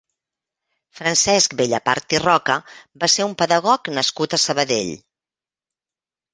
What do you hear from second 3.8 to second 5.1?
nascut a Sabadell.